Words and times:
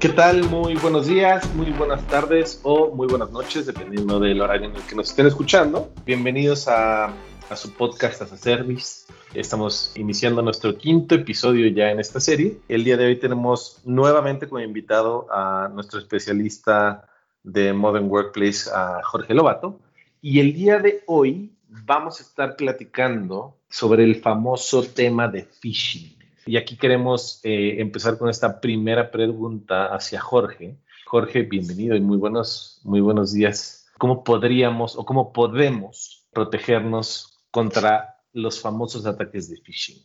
¿Qué 0.00 0.08
tal? 0.08 0.44
Muy 0.48 0.76
buenos 0.76 1.08
días, 1.08 1.54
muy 1.54 1.72
buenas 1.72 2.06
tardes 2.06 2.58
o 2.62 2.90
muy 2.94 3.06
buenas 3.06 3.30
noches, 3.32 3.66
dependiendo 3.66 4.18
del 4.18 4.40
horario 4.40 4.70
en 4.70 4.74
el 4.74 4.80
que 4.84 4.96
nos 4.96 5.10
estén 5.10 5.26
escuchando. 5.26 5.92
Bienvenidos 6.06 6.68
a, 6.68 7.12
su 7.54 7.70
podcast 7.74 8.22
As 8.22 8.32
a 8.32 8.38
Service. 8.38 9.12
Estamos 9.34 9.92
iniciando 9.96 10.40
nuestro 10.40 10.78
quinto 10.78 11.16
episodio 11.16 11.66
ya 11.66 11.90
en 11.90 12.00
esta 12.00 12.18
serie. 12.18 12.56
El 12.66 12.82
día 12.82 12.96
de 12.96 13.08
hoy 13.08 13.16
tenemos 13.16 13.82
nuevamente 13.84 14.48
como 14.48 14.60
invitado 14.60 15.26
a 15.30 15.68
nuestro 15.68 15.98
especialista 15.98 17.06
de 17.42 17.74
Modern 17.74 18.08
Workplace, 18.08 18.70
a 18.74 19.02
Jorge 19.02 19.34
Lobato. 19.34 19.80
Y 20.22 20.40
el 20.40 20.54
día 20.54 20.78
de 20.78 21.02
hoy 21.08 21.52
vamos 21.68 22.20
a 22.20 22.22
estar 22.22 22.56
platicando 22.56 23.54
sobre 23.68 24.04
el 24.04 24.22
famoso 24.22 24.82
tema 24.82 25.28
de 25.28 25.42
phishing. 25.42 26.19
Y 26.46 26.56
aquí 26.56 26.76
queremos 26.76 27.40
eh, 27.42 27.76
empezar 27.78 28.18
con 28.18 28.28
esta 28.28 28.60
primera 28.60 29.10
pregunta 29.10 29.86
hacia 29.86 30.20
Jorge. 30.20 30.76
Jorge, 31.04 31.42
bienvenido 31.42 31.96
y 31.96 32.00
muy 32.00 32.16
buenos, 32.16 32.80
muy 32.84 33.00
buenos 33.00 33.32
días. 33.32 33.90
¿Cómo 33.98 34.24
podríamos 34.24 34.96
o 34.96 35.04
cómo 35.04 35.32
podemos 35.32 36.24
protegernos 36.32 37.40
contra 37.50 38.16
los 38.32 38.60
famosos 38.60 39.04
ataques 39.06 39.50
de 39.50 39.56
phishing? 39.58 40.02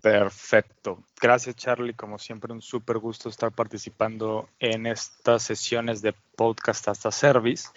Perfecto. 0.00 1.04
Gracias, 1.20 1.54
Charlie. 1.56 1.94
Como 1.94 2.18
siempre, 2.18 2.52
un 2.52 2.62
súper 2.62 2.98
gusto 2.98 3.28
estar 3.28 3.52
participando 3.52 4.48
en 4.58 4.86
estas 4.86 5.42
sesiones 5.42 6.02
de 6.02 6.14
podcast 6.36 6.88
hasta 6.88 7.12
service. 7.12 7.68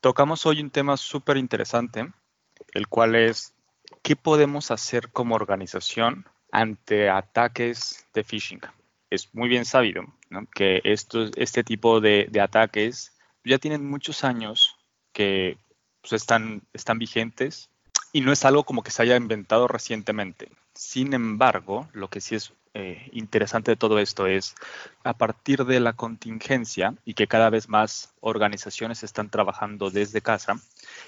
Tocamos 0.00 0.46
hoy 0.46 0.60
un 0.60 0.70
tema 0.70 0.96
súper 0.96 1.36
interesante, 1.36 2.12
el 2.72 2.88
cual 2.88 3.14
es 3.14 3.52
qué 4.02 4.16
podemos 4.16 4.70
hacer 4.70 5.10
como 5.10 5.34
organización 5.34 6.26
ante 6.54 7.10
ataques 7.10 8.06
de 8.14 8.22
phishing. 8.22 8.60
Es 9.10 9.34
muy 9.34 9.48
bien 9.48 9.64
sabido 9.64 10.04
que 10.54 10.80
este 10.84 11.64
tipo 11.64 12.00
de, 12.00 12.30
ataques 12.40 13.12
ya 13.44 13.58
tienen 13.58 13.84
muchos 13.84 14.22
años 14.22 14.76
que 15.12 15.58
pues, 16.00 16.12
están, 16.12 16.62
están 16.72 16.98
vigentes 16.98 17.70
y 18.12 18.20
no 18.20 18.30
es 18.30 18.44
algo 18.44 18.62
como 18.62 18.84
que 18.84 18.92
se 18.92 19.02
haya 19.02 19.16
inventado 19.16 19.66
recientemente. 19.66 20.48
Sin 20.74 21.12
embargo, 21.12 21.88
lo 21.92 22.08
que 22.08 22.20
sí 22.20 22.36
es 22.36 22.52
eh, 22.72 23.08
interesante 23.12 23.72
de 23.72 23.76
todo 23.76 23.98
esto 23.98 24.28
es 24.28 24.54
a 25.02 25.14
partir 25.14 25.64
de 25.64 25.80
la 25.80 25.94
contingencia 25.94 26.94
y 27.04 27.14
que 27.14 27.26
cada 27.26 27.50
vez 27.50 27.68
más 27.68 28.14
organizaciones 28.20 29.02
están 29.02 29.28
trabajando 29.28 29.90
desde 29.90 30.20
casa, 30.20 30.60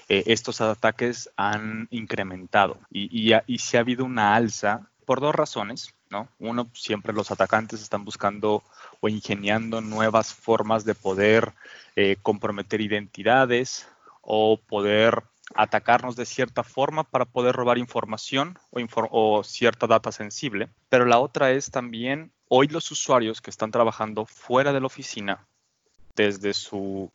eh, 0.09 0.23
estos 0.27 0.59
ataques 0.59 1.29
han 1.37 1.87
incrementado 1.89 2.77
y, 2.91 3.07
y, 3.11 3.33
y 3.47 3.77
ha 3.77 3.79
habido 3.79 4.03
una 4.03 4.35
alza 4.35 4.89
por 5.07 5.21
dos 5.21 5.33
razones. 5.33 5.95
¿no? 6.09 6.27
Uno, 6.37 6.69
siempre 6.73 7.13
los 7.13 7.31
atacantes 7.31 7.81
están 7.81 8.03
buscando 8.03 8.61
o 8.99 9.07
ingeniando 9.07 9.79
nuevas 9.79 10.33
formas 10.33 10.83
de 10.83 10.95
poder 10.95 11.53
eh, 11.95 12.17
comprometer 12.21 12.81
identidades 12.81 13.87
o 14.21 14.59
poder 14.59 15.23
atacarnos 15.55 16.17
de 16.17 16.25
cierta 16.25 16.61
forma 16.61 17.05
para 17.05 17.23
poder 17.23 17.55
robar 17.55 17.77
información 17.77 18.59
o, 18.71 19.43
cierta 19.45 19.87
data 19.87 20.11
sensible. 20.11 20.67
Pero 20.89 21.05
la 21.05 21.19
otra 21.19 21.51
es 21.51 21.71
también 21.71 22.33
hoy 22.49 22.67
los 22.67 22.91
usuarios 22.91 23.39
que 23.39 23.49
están 23.49 23.71
trabajando 23.71 24.25
fuera 24.25 24.73
de 24.73 24.81
la 24.81 24.87
oficina, 24.87 25.47
desde 26.17 26.53
su 26.53 27.13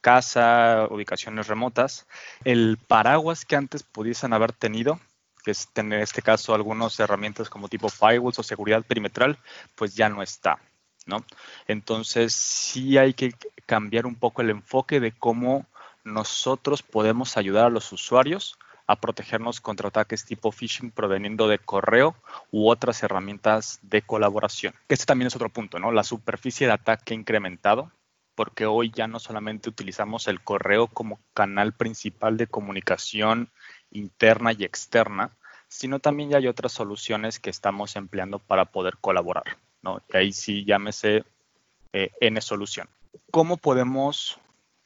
casa, 0.00 0.86
ubicaciones 0.90 1.48
remotas, 1.48 2.06
el 2.44 2.78
paraguas 2.86 3.44
que 3.44 3.56
antes 3.56 3.82
pudiesen 3.82 4.32
haber 4.32 4.52
tenido, 4.52 5.00
que 5.42 5.50
es 5.52 5.68
en 5.74 5.92
este 5.92 6.22
caso 6.22 6.54
algunas 6.54 6.98
herramientas 7.00 7.50
como 7.50 7.68
tipo 7.68 7.88
firewalls 7.88 8.38
o 8.38 8.42
seguridad 8.42 8.84
perimetral, 8.84 9.38
pues 9.74 9.94
ya 9.94 10.08
no 10.08 10.22
está. 10.22 10.58
¿no? 11.06 11.24
Entonces 11.66 12.32
sí 12.32 12.98
hay 12.98 13.14
que 13.14 13.34
cambiar 13.66 14.06
un 14.06 14.14
poco 14.14 14.42
el 14.42 14.50
enfoque 14.50 15.00
de 15.00 15.12
cómo 15.12 15.66
nosotros 16.04 16.82
podemos 16.82 17.36
ayudar 17.36 17.66
a 17.66 17.70
los 17.70 17.92
usuarios 17.92 18.58
a 18.86 18.96
protegernos 18.96 19.60
contra 19.60 19.88
ataques 19.88 20.24
tipo 20.24 20.50
phishing 20.50 20.90
proveniendo 20.90 21.48
de 21.48 21.58
correo 21.58 22.16
u 22.50 22.68
otras 22.68 23.02
herramientas 23.02 23.78
de 23.82 24.02
colaboración. 24.02 24.74
Este 24.88 25.06
también 25.06 25.28
es 25.28 25.36
otro 25.36 25.48
punto, 25.48 25.78
¿no? 25.78 25.92
La 25.92 26.04
superficie 26.04 26.66
de 26.66 26.72
ataque 26.72 27.14
incrementado, 27.14 27.92
porque 28.34 28.66
hoy 28.66 28.90
ya 28.94 29.06
no 29.06 29.18
solamente 29.20 29.68
utilizamos 29.68 30.26
el 30.26 30.42
correo 30.42 30.88
como 30.88 31.20
canal 31.32 31.72
principal 31.72 32.36
de 32.36 32.48
comunicación 32.48 33.50
interna 33.92 34.52
y 34.52 34.64
externa, 34.64 35.30
sino 35.68 36.00
también 36.00 36.30
ya 36.30 36.38
hay 36.38 36.48
otras 36.48 36.72
soluciones 36.72 37.38
que 37.38 37.50
estamos 37.50 37.96
empleando 37.96 38.38
para 38.38 38.66
poder 38.66 38.96
colaborar, 39.00 39.56
¿no? 39.82 40.02
Y 40.12 40.16
ahí 40.16 40.32
sí 40.32 40.64
llámese 40.64 41.24
eh, 41.92 42.10
N 42.20 42.40
solución. 42.40 42.88
¿Cómo 43.30 43.56
podemos 43.56 44.38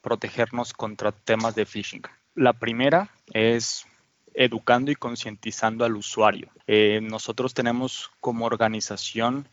protegernos 0.06 0.72
contra 0.72 1.10
temas 1.10 1.56
de 1.56 1.66
phishing. 1.66 2.02
La 2.36 2.52
primera 2.52 3.10
es 3.32 3.86
educando 4.34 4.92
y 4.92 4.94
concientizando 4.94 5.84
al 5.84 5.96
usuario. 5.96 6.48
Eh, 6.68 7.00
nosotros 7.02 7.54
tenemos 7.54 8.12
como 8.20 8.46
organización, 8.46 9.48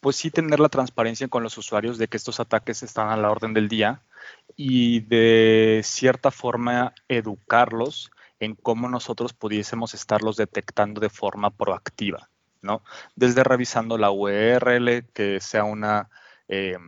pues 0.00 0.16
sí 0.16 0.30
tener 0.30 0.60
la 0.60 0.70
transparencia 0.70 1.28
con 1.28 1.42
los 1.42 1.58
usuarios 1.58 1.98
de 1.98 2.08
que 2.08 2.16
estos 2.16 2.40
ataques 2.40 2.82
están 2.82 3.10
a 3.10 3.18
la 3.18 3.30
orden 3.30 3.52
del 3.52 3.68
día 3.68 4.00
y 4.56 5.00
de 5.00 5.82
cierta 5.84 6.30
forma 6.30 6.94
educarlos 7.06 8.10
en 8.40 8.54
cómo 8.54 8.88
nosotros 8.88 9.32
pudiésemos 9.32 9.94
estarlos 9.94 10.36
detectando 10.36 11.00
de 11.00 11.10
forma 11.10 11.50
proactiva, 11.50 12.28
¿no? 12.62 12.82
Desde 13.16 13.44
revisando 13.44 13.98
la 13.98 14.10
URL, 14.10 15.06
que 15.12 15.40
sea 15.40 15.64
una 15.64 16.08
eh, 16.48 16.78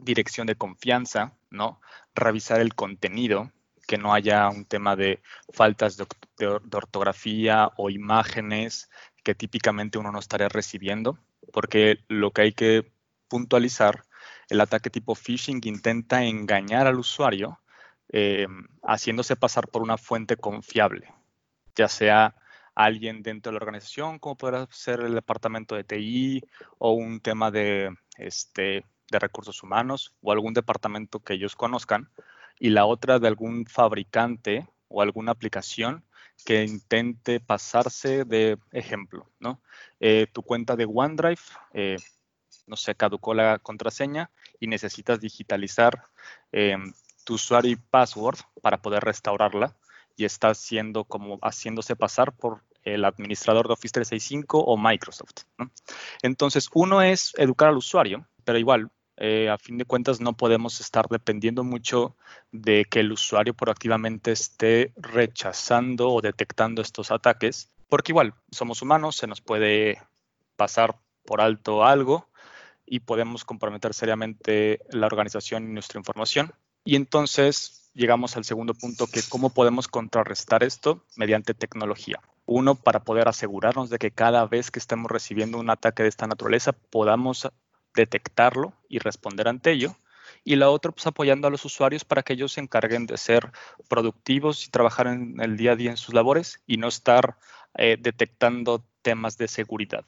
dirección 0.00 0.46
de 0.46 0.56
confianza, 0.56 1.32
¿no? 1.50 1.80
revisar 2.16 2.60
el 2.60 2.74
contenido, 2.74 3.52
que 3.86 3.98
no 3.98 4.12
haya 4.12 4.48
un 4.48 4.64
tema 4.64 4.96
de 4.96 5.22
faltas 5.52 5.96
de, 5.96 6.06
ortografía 6.46 7.70
o 7.76 7.88
imágenes 7.88 8.90
que 9.22 9.34
típicamente 9.34 9.98
uno 9.98 10.10
no 10.10 10.18
estaría 10.18 10.48
recibiendo, 10.48 11.18
porque 11.52 12.00
lo 12.08 12.32
que 12.32 12.42
hay 12.42 12.52
que 12.52 12.90
puntualizar, 13.28 14.04
el 14.48 14.60
ataque 14.60 14.90
tipo 14.90 15.14
phishing 15.14 15.60
intenta 15.64 16.24
engañar 16.24 16.86
al 16.86 16.98
usuario 16.98 17.60
eh, 18.10 18.46
haciéndose 18.82 19.36
pasar 19.36 19.68
por 19.68 19.82
una 19.82 19.98
fuente 19.98 20.36
confiable, 20.36 21.12
ya 21.74 21.88
sea 21.88 22.34
alguien 22.74 23.22
dentro 23.22 23.50
de 23.50 23.58
la 23.58 23.64
organización, 23.64 24.18
como 24.18 24.36
podrá 24.36 24.66
ser 24.70 25.00
el 25.00 25.14
departamento 25.14 25.74
de 25.74 25.84
TI 25.84 26.42
o 26.78 26.92
un 26.92 27.20
tema 27.20 27.50
de 27.50 27.94
este, 28.18 28.84
de 29.10 29.18
recursos 29.18 29.62
humanos 29.62 30.14
o 30.20 30.32
algún 30.32 30.54
departamento 30.54 31.20
que 31.20 31.34
ellos 31.34 31.56
conozcan 31.56 32.10
y 32.58 32.70
la 32.70 32.86
otra 32.86 33.18
de 33.18 33.28
algún 33.28 33.66
fabricante 33.66 34.66
o 34.88 35.02
alguna 35.02 35.32
aplicación 35.32 36.04
que 36.44 36.64
intente 36.64 37.40
pasarse 37.40 38.24
de 38.24 38.58
ejemplo, 38.72 39.30
¿no? 39.40 39.62
Eh, 40.00 40.26
tu 40.32 40.42
cuenta 40.42 40.76
de 40.76 40.84
OneDrive, 40.84 41.40
eh, 41.72 41.96
no 42.66 42.76
sé, 42.76 42.94
caducó 42.94 43.32
la 43.32 43.58
contraseña 43.58 44.30
y 44.60 44.66
necesitas 44.66 45.20
digitalizar 45.20 46.02
em, 46.52 46.92
tu 47.26 47.34
usuario 47.34 47.72
y 47.72 47.76
password 47.76 48.38
para 48.62 48.80
poder 48.80 49.02
restaurarla 49.02 49.76
y 50.16 50.24
está 50.24 50.48
haciendo 50.50 51.04
como 51.04 51.38
haciéndose 51.42 51.96
pasar 51.96 52.32
por 52.32 52.62
el 52.84 53.04
administrador 53.04 53.66
de 53.66 53.72
Office 53.72 53.92
365 53.92 54.60
o 54.60 54.76
Microsoft. 54.78 55.42
Entonces, 56.22 56.70
uno 56.72 57.02
es 57.02 57.32
educar 57.36 57.68
al 57.68 57.76
usuario, 57.76 58.26
pero 58.44 58.58
igual, 58.58 58.90
eh, 59.16 59.50
a 59.50 59.58
fin 59.58 59.76
de 59.76 59.84
cuentas 59.84 60.20
no 60.20 60.36
podemos 60.36 60.80
estar 60.80 61.06
dependiendo 61.10 61.64
mucho 61.64 62.16
de 62.52 62.84
que 62.84 63.00
el 63.00 63.10
usuario 63.10 63.54
proactivamente 63.54 64.30
esté 64.30 64.92
rechazando 64.96 66.10
o 66.10 66.20
detectando 66.20 66.80
estos 66.80 67.10
ataques, 67.10 67.72
porque 67.88 68.12
igual 68.12 68.34
somos 68.52 68.82
humanos, 68.82 69.16
se 69.16 69.26
nos 69.26 69.40
puede 69.40 70.00
pasar 70.54 70.96
por 71.24 71.40
alto 71.40 71.84
algo 71.84 72.28
y 72.86 73.00
podemos 73.00 73.44
comprometer 73.44 73.94
seriamente 73.94 74.78
la 74.90 75.06
organización 75.06 75.64
y 75.64 75.72
nuestra 75.72 75.98
información. 75.98 76.52
Y 76.86 76.94
entonces 76.94 77.90
llegamos 77.94 78.36
al 78.36 78.44
segundo 78.44 78.72
punto, 78.72 79.08
que 79.08 79.20
cómo 79.28 79.50
podemos 79.50 79.88
contrarrestar 79.88 80.62
esto 80.62 81.02
mediante 81.16 81.52
tecnología. 81.52 82.20
Uno, 82.46 82.76
para 82.76 83.00
poder 83.00 83.26
asegurarnos 83.26 83.90
de 83.90 83.98
que 83.98 84.12
cada 84.12 84.46
vez 84.46 84.70
que 84.70 84.78
estemos 84.78 85.10
recibiendo 85.10 85.58
un 85.58 85.68
ataque 85.68 86.04
de 86.04 86.08
esta 86.08 86.28
naturaleza 86.28 86.72
podamos 86.72 87.48
detectarlo 87.96 88.72
y 88.88 89.00
responder 89.00 89.48
ante 89.48 89.72
ello. 89.72 89.96
Y 90.44 90.54
la 90.54 90.70
otra, 90.70 90.92
pues 90.92 91.08
apoyando 91.08 91.48
a 91.48 91.50
los 91.50 91.64
usuarios 91.64 92.04
para 92.04 92.22
que 92.22 92.34
ellos 92.34 92.52
se 92.52 92.60
encarguen 92.60 93.06
de 93.06 93.16
ser 93.16 93.50
productivos 93.88 94.64
y 94.64 94.70
trabajar 94.70 95.08
en 95.08 95.40
el 95.40 95.56
día 95.56 95.72
a 95.72 95.76
día 95.76 95.90
en 95.90 95.96
sus 95.96 96.14
labores 96.14 96.60
y 96.68 96.76
no 96.76 96.86
estar 96.86 97.36
eh, 97.76 97.96
detectando 97.98 98.84
temas 99.02 99.38
de 99.38 99.48
seguridad. 99.48 100.04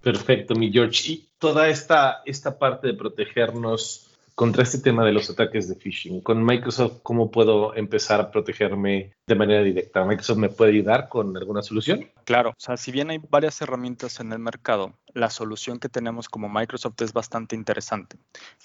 Perfecto, 0.00 0.54
mi 0.54 0.72
George. 0.72 1.12
Y 1.12 1.28
toda 1.38 1.68
esta, 1.68 2.22
esta 2.24 2.58
parte 2.58 2.86
de 2.86 2.94
protegernos 2.94 4.09
contra 4.40 4.62
este 4.62 4.78
tema 4.78 5.04
de 5.04 5.12
los 5.12 5.28
ataques 5.28 5.68
de 5.68 5.74
phishing. 5.74 6.22
Con 6.22 6.42
Microsoft, 6.42 7.00
¿cómo 7.02 7.30
puedo 7.30 7.74
empezar 7.74 8.22
a 8.22 8.30
protegerme 8.30 9.12
de 9.26 9.34
manera 9.34 9.62
directa? 9.62 10.02
¿Microsoft 10.02 10.38
me 10.38 10.48
puede 10.48 10.70
ayudar 10.70 11.10
con 11.10 11.36
alguna 11.36 11.60
solución? 11.60 12.10
Claro, 12.24 12.48
o 12.48 12.54
sea, 12.56 12.78
si 12.78 12.90
bien 12.90 13.10
hay 13.10 13.18
varias 13.18 13.60
herramientas 13.60 14.18
en 14.18 14.32
el 14.32 14.38
mercado, 14.38 14.94
la 15.12 15.28
solución 15.28 15.78
que 15.78 15.90
tenemos 15.90 16.30
como 16.30 16.48
Microsoft 16.48 17.02
es 17.02 17.12
bastante 17.12 17.54
interesante. 17.54 18.16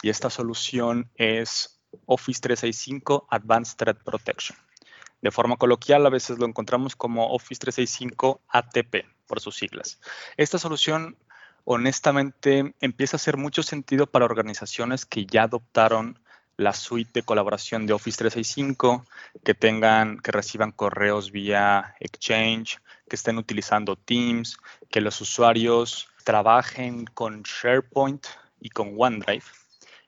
Y 0.01 0.07
esta 0.07 0.30
solución 0.30 1.12
es 1.16 1.83
Office 2.06 2.39
365 2.39 3.27
Advanced 3.30 3.75
Threat 3.75 3.98
Protection. 4.01 4.57
De 5.22 5.31
forma 5.31 5.57
coloquial, 5.57 6.06
a 6.06 6.10
veces 6.10 6.39
lo 6.39 6.45
encontramos 6.45 6.95
como 6.95 7.33
Office 7.33 7.60
365 7.60 8.44
ATP, 8.48 9.04
por 9.27 9.42
sus 9.42 9.57
siglas. 9.57 10.00
Esta 10.38 10.57
solución 10.57 11.18
honestamente 11.65 12.73
empieza 12.79 13.17
a 13.17 13.19
hacer 13.19 13.38
mucho 13.38 13.63
sentido 13.63 14.07
para 14.07 14.25
organizaciones 14.25 15.06
que 15.06 15.25
ya 15.25 15.44
adoptaron 15.44 16.19
la 16.57 16.73
suite 16.73 17.12
de 17.13 17.23
colaboración 17.23 17.85
de 17.85 17.94
Office 17.94 18.17
365, 18.17 19.06
que 19.44 19.53
tengan, 19.53 20.19
que 20.19 20.31
reciban 20.31 20.71
correos 20.71 21.31
vía 21.31 21.95
Exchange, 22.00 22.79
que 23.09 23.17
estén 23.17 23.38
utilizando 23.38 23.97
Teams, 23.97 24.57
que 24.89 25.01
los 25.01 25.19
usuarios 25.19 26.07
trabajen 26.23 27.06
con 27.06 27.44
SharePoint 27.44 28.25
y 28.62 28.69
con 28.69 28.94
OneDrive. 28.97 29.44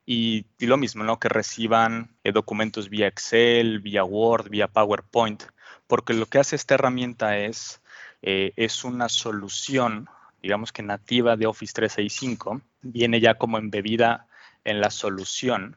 Y, 0.06 0.46
lo 0.58 0.78
mismo, 0.78 1.04
¿no? 1.04 1.20
Que 1.20 1.28
reciban 1.28 2.16
eh, 2.24 2.32
documentos 2.32 2.88
vía 2.88 3.08
Excel, 3.08 3.80
vía 3.80 4.04
Word, 4.04 4.48
vía 4.48 4.68
PowerPoint, 4.68 5.42
porque 5.86 6.14
lo 6.14 6.24
que 6.24 6.38
hace 6.38 6.56
esta 6.56 6.76
herramienta 6.76 7.36
es, 7.36 7.82
eh, 8.22 8.54
es 8.56 8.84
una 8.84 9.10
solución 9.10 10.08
digamos 10.42 10.72
que 10.72 10.82
nativa 10.82 11.36
de 11.36 11.46
Office 11.46 11.72
365, 11.74 12.60
viene 12.82 13.20
ya 13.20 13.34
como 13.34 13.58
embebida 13.58 14.26
en 14.64 14.80
la 14.80 14.90
solución. 14.90 15.76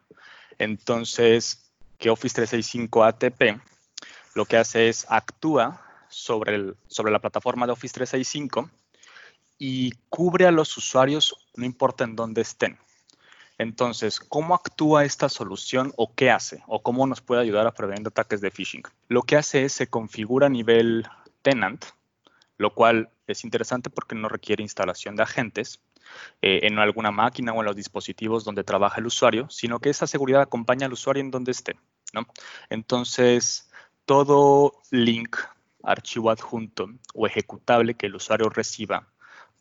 Entonces, 0.57 1.71
que 1.97 2.09
Office 2.09 2.35
365 2.35 3.03
ATP 3.03 3.61
lo 4.33 4.45
que 4.45 4.57
hace 4.57 4.89
es 4.89 5.05
actúa 5.09 5.81
sobre, 6.09 6.55
el, 6.55 6.75
sobre 6.87 7.11
la 7.11 7.19
plataforma 7.19 7.65
de 7.65 7.73
Office 7.73 7.93
365 7.93 8.69
y 9.57 9.91
cubre 10.09 10.47
a 10.47 10.51
los 10.51 10.75
usuarios 10.77 11.35
no 11.55 11.65
importa 11.65 12.03
en 12.03 12.15
dónde 12.15 12.41
estén. 12.41 12.77
Entonces, 13.57 14.19
¿cómo 14.19 14.55
actúa 14.55 15.05
esta 15.05 15.29
solución 15.29 15.93
o 15.95 16.15
qué 16.15 16.31
hace? 16.31 16.63
¿O 16.65 16.81
cómo 16.81 17.05
nos 17.05 17.21
puede 17.21 17.41
ayudar 17.41 17.67
a 17.67 17.73
prevenir 17.73 18.07
ataques 18.07 18.41
de 18.41 18.49
phishing? 18.49 18.81
Lo 19.07 19.21
que 19.21 19.35
hace 19.35 19.65
es 19.65 19.73
se 19.73 19.87
configura 19.87 20.47
a 20.47 20.49
nivel 20.49 21.05
tenant, 21.43 21.85
lo 22.57 22.73
cual 22.73 23.11
es 23.31 23.43
interesante 23.43 23.89
porque 23.89 24.15
no 24.15 24.29
requiere 24.29 24.63
instalación 24.63 25.15
de 25.15 25.23
agentes 25.23 25.81
eh, 26.41 26.61
en 26.63 26.79
alguna 26.79 27.11
máquina 27.11 27.53
o 27.53 27.59
en 27.59 27.65
los 27.65 27.75
dispositivos 27.75 28.43
donde 28.43 28.63
trabaja 28.63 28.99
el 28.99 29.07
usuario, 29.07 29.49
sino 29.49 29.79
que 29.79 29.89
esa 29.89 30.07
seguridad 30.07 30.41
acompaña 30.41 30.85
al 30.85 30.93
usuario 30.93 31.21
en 31.21 31.31
donde 31.31 31.51
esté. 31.51 31.77
Entonces, 32.69 33.71
todo 34.05 34.73
link, 34.91 35.37
archivo 35.83 36.29
adjunto 36.29 36.89
o 37.13 37.27
ejecutable 37.27 37.95
que 37.95 38.07
el 38.07 38.15
usuario 38.15 38.49
reciba 38.49 39.07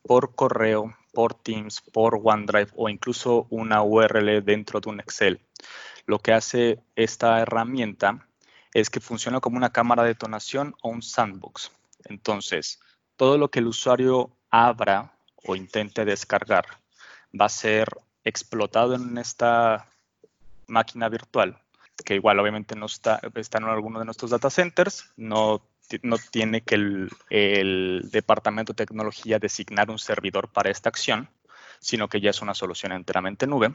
por 0.02 0.34
correo, 0.34 0.94
por 1.12 1.34
Teams, 1.34 1.80
por 1.80 2.20
OneDrive 2.22 2.70
o 2.74 2.88
incluso 2.88 3.46
una 3.50 3.82
URL 3.82 4.44
dentro 4.44 4.80
de 4.80 4.88
un 4.88 5.00
Excel, 5.00 5.40
lo 6.06 6.18
que 6.18 6.32
hace 6.32 6.82
esta 6.96 7.40
herramienta 7.40 8.26
es 8.72 8.90
que 8.90 9.00
funciona 9.00 9.40
como 9.40 9.56
una 9.56 9.72
cámara 9.72 10.02
de 10.02 10.10
detonación 10.10 10.74
o 10.82 10.88
un 10.88 11.02
sandbox. 11.02 11.72
Entonces, 12.04 12.80
todo 13.20 13.36
lo 13.36 13.50
que 13.50 13.58
el 13.58 13.66
usuario 13.66 14.30
abra 14.48 15.12
o 15.44 15.54
intente 15.54 16.06
descargar 16.06 16.64
va 17.38 17.44
a 17.44 17.50
ser 17.50 17.86
explotado 18.24 18.94
en 18.94 19.18
esta 19.18 19.86
máquina 20.68 21.06
virtual, 21.10 21.60
que 22.02 22.14
igual 22.14 22.38
obviamente 22.38 22.76
no 22.76 22.86
está, 22.86 23.20
está 23.34 23.58
en 23.58 23.64
alguno 23.64 23.98
de 23.98 24.06
nuestros 24.06 24.30
data 24.30 24.48
centers, 24.48 25.12
no, 25.18 25.60
no 26.02 26.16
tiene 26.30 26.62
que 26.62 26.76
el, 26.76 28.08
departamento 28.10 28.72
de 28.72 28.86
tecnología 28.86 29.38
designar 29.38 29.90
un 29.90 29.98
servidor 29.98 30.48
para 30.48 30.70
esta 30.70 30.88
acción, 30.88 31.28
sino 31.78 32.08
que 32.08 32.22
ya 32.22 32.30
es 32.30 32.40
una 32.40 32.54
solución 32.54 32.92
enteramente 32.92 33.46
nube. 33.46 33.74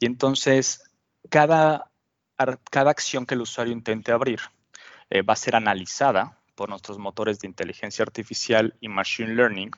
Y 0.00 0.04
entonces, 0.04 0.84
cada, 1.30 1.90
cada 2.70 2.90
acción 2.90 3.24
que 3.24 3.36
el 3.36 3.40
usuario 3.40 3.72
intente 3.72 4.12
abrir 4.12 4.40
eh, 5.08 5.22
va 5.22 5.32
a 5.32 5.36
ser 5.36 5.56
analizada 5.56 6.41
por 6.54 6.68
nuestros 6.68 6.98
motores 6.98 7.40
de 7.40 7.48
inteligencia 7.48 8.02
artificial 8.02 8.76
y 8.80 8.88
machine 8.88 9.34
learning, 9.34 9.70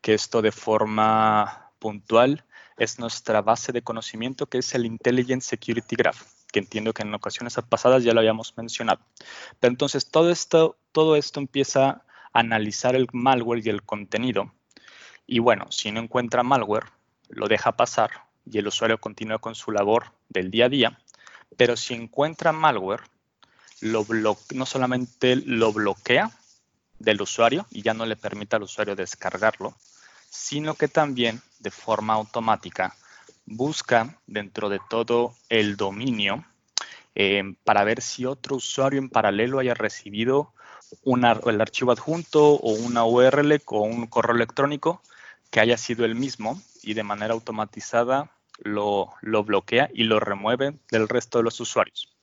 que 0.00 0.14
esto 0.14 0.42
de 0.42 0.52
forma 0.52 1.72
puntual 1.78 2.44
es 2.76 2.98
nuestra 2.98 3.42
base 3.42 3.72
de 3.72 3.82
conocimiento 3.82 4.46
que 4.46 4.58
es 4.58 4.74
el 4.74 4.86
Intelligent 4.86 5.42
Security 5.42 5.96
Graph, 5.96 6.22
que 6.52 6.60
entiendo 6.60 6.92
que 6.92 7.02
en 7.02 7.14
ocasiones 7.14 7.56
pasadas 7.68 8.04
ya 8.04 8.14
lo 8.14 8.20
habíamos 8.20 8.56
mencionado. 8.56 9.00
Pero 9.60 9.72
entonces 9.72 10.10
todo 10.10 10.30
esto, 10.30 10.78
todo 10.92 11.16
esto 11.16 11.40
empieza 11.40 11.88
a 11.88 12.04
analizar 12.32 12.94
el 12.94 13.08
malware 13.12 13.66
y 13.66 13.70
el 13.70 13.82
contenido. 13.82 14.52
Y 15.26 15.40
bueno, 15.40 15.70
si 15.70 15.92
no 15.92 16.00
encuentra 16.00 16.42
malware, 16.42 16.86
lo 17.28 17.48
deja 17.48 17.76
pasar 17.76 18.10
y 18.50 18.58
el 18.58 18.66
usuario 18.66 18.98
continúa 18.98 19.38
con 19.38 19.54
su 19.54 19.72
labor 19.72 20.12
del 20.28 20.50
día 20.50 20.66
a 20.66 20.68
día. 20.68 20.98
Pero 21.56 21.76
si 21.76 21.94
encuentra 21.94 22.52
malware, 22.52 23.02
no 23.80 24.66
solamente 24.66 25.36
lo 25.36 25.72
bloquea 25.72 26.30
del 26.98 27.22
usuario 27.22 27.66
y 27.70 27.82
ya 27.82 27.94
no 27.94 28.06
le 28.06 28.16
permite 28.16 28.56
al 28.56 28.62
usuario 28.62 28.96
descargarlo, 28.96 29.74
sino 30.30 30.74
que 30.74 30.88
también 30.88 31.40
de 31.60 31.70
forma 31.70 32.14
automática 32.14 32.94
busca 33.46 34.18
dentro 34.26 34.68
de 34.68 34.80
todo 34.90 35.34
el 35.48 35.76
dominio 35.76 36.44
eh, 37.14 37.54
para 37.64 37.84
ver 37.84 38.02
si 38.02 38.26
otro 38.26 38.56
usuario 38.56 38.98
en 38.98 39.08
paralelo 39.08 39.58
haya 39.58 39.74
recibido 39.74 40.52
el 41.04 41.60
archivo 41.60 41.92
adjunto 41.92 42.54
o 42.54 42.72
una 42.72 43.04
URL 43.04 43.60
con 43.62 43.90
un 43.90 44.06
correo 44.06 44.36
electrónico 44.36 45.02
que 45.50 45.60
haya 45.60 45.76
sido 45.76 46.04
el 46.04 46.14
mismo 46.14 46.60
y 46.82 46.94
de 46.94 47.02
manera 47.02 47.34
automatizada 47.34 48.30
lo 48.60 49.14
bloquea 49.22 49.90
y 49.92 50.04
lo 50.04 50.18
remueve 50.20 50.74
del 50.90 51.08
resto 51.08 51.38
de 51.38 51.44
los 51.44 51.60
usuarios. 51.60 52.17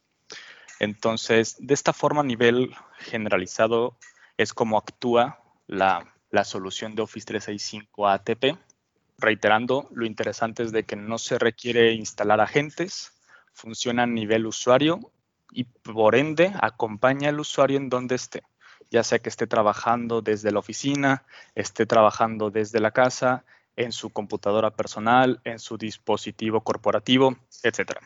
Entonces, 0.79 1.55
de 1.59 1.73
esta 1.73 1.93
forma, 1.93 2.21
a 2.21 2.25
nivel 2.25 2.75
generalizado, 2.99 3.97
es 4.37 4.53
como 4.53 4.77
actúa 4.77 5.39
la, 5.67 6.11
solución 6.43 6.95
de 6.95 7.01
Office 7.01 7.25
365 7.25 8.07
ATP. 8.07 8.57
Reiterando, 9.17 9.87
lo 9.91 10.05
interesante 10.05 10.63
es 10.63 10.71
de 10.73 10.83
que 10.83 10.97
no 10.97 11.17
se 11.17 11.39
requiere 11.39 11.93
instalar 11.93 12.41
agentes, 12.41 13.13
funciona 13.53 14.03
a 14.03 14.07
nivel 14.07 14.45
usuario 14.45 14.99
y 15.51 15.63
por 15.63 16.15
ende 16.15 16.51
acompaña 16.61 17.29
al 17.29 17.39
usuario 17.39 17.77
en 17.77 17.87
donde 17.87 18.15
esté, 18.15 18.43
ya 18.91 19.03
sea 19.03 19.19
que 19.19 19.29
esté 19.29 19.47
trabajando 19.47 20.21
desde 20.21 20.51
la 20.51 20.59
oficina, 20.59 21.23
esté 21.55 21.85
trabajando 21.85 22.51
desde 22.51 22.81
la 22.81 22.91
casa, 22.91 23.45
en 23.77 23.91
su 23.91 24.09
computadora 24.09 24.71
personal, 24.71 25.39
en 25.43 25.59
su 25.59 25.77
dispositivo 25.77 26.61
corporativo, 26.61 27.37
etc. 27.63 27.99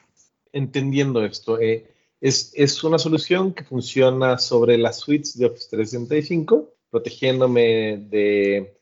Entendiendo 0.52 1.24
esto, 1.24 1.60
eh, 1.60 1.92
es, 2.22 2.84
una 2.84 3.00
solución 3.00 3.54
que 3.54 3.64
funciona 3.64 4.38
sobre 4.38 4.78
las 4.78 5.00
suites 5.00 5.38
de 5.38 5.46
Office 5.46 5.68
365, 5.70 6.74
protegiéndome 6.90 7.98
de, 8.10 8.76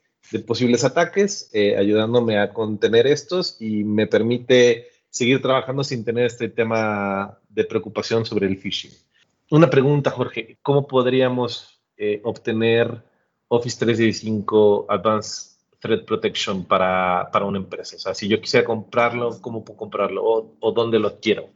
posibles 0.45 0.83
ataques, 0.83 1.49
eh, 1.53 1.77
ayudándome 1.77 2.39
a 2.39 2.53
contener 2.53 3.07
estos 3.07 3.57
y 3.61 3.83
me 3.83 4.07
permite 4.07 4.87
seguir 5.09 5.41
trabajando 5.41 5.83
sin 5.83 6.03
tener 6.03 6.25
este 6.25 6.49
tema 6.49 7.37
de 7.49 7.63
preocupación 7.63 8.25
sobre 8.25 8.47
el 8.47 8.57
phishing. 8.57 8.91
Una 9.49 9.69
pregunta, 9.69 10.11
Jorge, 10.11 10.57
¿cómo 10.61 10.87
podríamos 10.87 11.81
eh, 11.95 12.21
obtener 12.23 13.03
Office 13.47 13.77
365 13.79 14.87
Advanced 14.89 15.57
Threat 15.79 16.05
Protection 16.05 16.65
para, 16.65 17.29
una 17.45 17.59
empresa? 17.59 17.95
O 17.95 17.99
sea, 17.99 18.13
si 18.13 18.27
yo 18.27 18.41
quisiera 18.41 18.65
comprarlo, 18.65 19.39
¿cómo 19.39 19.63
puedo 19.63 19.77
comprarlo? 19.77 20.25
¿O, 20.25 20.55
o 20.59 20.71
dónde 20.71 20.99
lo 20.99 21.19
quiero? 21.19 21.49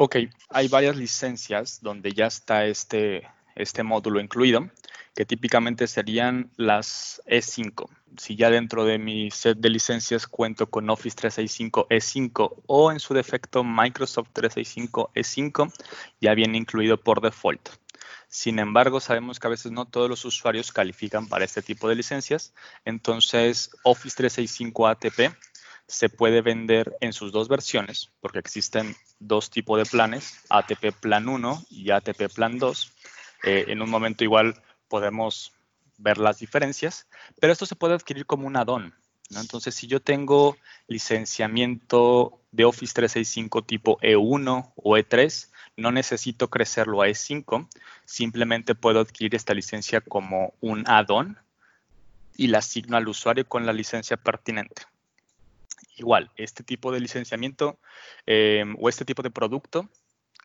Ok, 0.00 0.14
hay 0.50 0.68
varias 0.68 0.94
licencias 0.94 1.80
donde 1.82 2.12
ya 2.12 2.26
está 2.26 2.66
este, 2.66 3.28
este 3.56 3.82
módulo 3.82 4.20
incluido, 4.20 4.70
que 5.12 5.24
típicamente 5.24 5.88
serían 5.88 6.52
las 6.56 7.20
E5. 7.26 7.90
Si 8.16 8.36
ya 8.36 8.48
dentro 8.48 8.84
de 8.84 8.98
mi 8.98 9.32
set 9.32 9.58
de 9.58 9.70
licencias 9.70 10.28
cuento 10.28 10.70
con 10.70 10.88
Office 10.88 11.16
365 11.16 11.88
E5 11.88 12.62
o 12.68 12.92
en 12.92 13.00
su 13.00 13.12
defecto 13.12 13.64
Microsoft 13.64 14.28
365 14.34 15.10
E5, 15.16 15.72
ya 16.20 16.32
viene 16.34 16.58
incluido 16.58 16.96
por 17.00 17.20
default. 17.20 17.68
Sin 18.28 18.60
embargo, 18.60 19.00
sabemos 19.00 19.40
que 19.40 19.48
a 19.48 19.50
veces 19.50 19.72
no 19.72 19.86
todos 19.86 20.08
los 20.08 20.24
usuarios 20.24 20.70
califican 20.70 21.26
para 21.26 21.44
este 21.44 21.60
tipo 21.60 21.88
de 21.88 21.96
licencias. 21.96 22.54
Entonces, 22.84 23.72
Office 23.82 24.14
365 24.16 24.86
ATP 24.86 25.34
se 25.88 26.08
puede 26.08 26.40
vender 26.40 26.96
en 27.00 27.12
sus 27.12 27.32
dos 27.32 27.48
versiones, 27.48 28.12
porque 28.20 28.38
existen 28.38 28.94
dos 29.18 29.50
tipos 29.50 29.78
de 29.78 29.86
planes, 29.86 30.40
ATP 30.48 30.92
Plan 31.00 31.28
1 31.28 31.64
y 31.70 31.90
ATP 31.90 32.32
Plan 32.34 32.58
2. 32.58 32.92
Eh, 33.44 33.64
en 33.68 33.82
un 33.82 33.90
momento 33.90 34.24
igual 34.24 34.62
podemos 34.88 35.52
ver 35.98 36.18
las 36.18 36.38
diferencias, 36.38 37.08
pero 37.40 37.52
esto 37.52 37.66
se 37.66 37.76
puede 37.76 37.94
adquirir 37.94 38.26
como 38.26 38.46
un 38.46 38.56
add-on. 38.56 38.94
Entonces, 39.30 39.74
si 39.74 39.86
yo 39.86 40.00
tengo 40.00 40.56
licenciamiento 40.86 42.40
de 42.50 42.64
Office 42.64 42.94
365 42.94 43.64
tipo 43.64 43.98
E1 44.00 44.72
o 44.76 44.96
E3, 44.96 45.50
no 45.76 45.92
necesito 45.92 46.48
crecerlo 46.48 47.02
a 47.02 47.08
E5, 47.08 47.68
simplemente 48.04 48.74
puedo 48.74 49.00
adquirir 49.00 49.34
esta 49.34 49.54
licencia 49.54 50.00
como 50.00 50.54
un 50.60 50.88
add-on 50.88 51.38
y 52.36 52.46
la 52.46 52.58
asigno 52.58 52.96
al 52.96 53.08
usuario 53.08 53.46
con 53.46 53.66
la 53.66 53.72
licencia 53.72 54.16
pertinente. 54.16 54.82
Igual, 55.96 56.30
este 56.36 56.62
tipo 56.62 56.92
de 56.92 57.00
licenciamiento 57.00 57.78
eh, 58.26 58.64
o 58.78 58.88
este 58.88 59.04
tipo 59.04 59.22
de 59.22 59.30
producto 59.30 59.88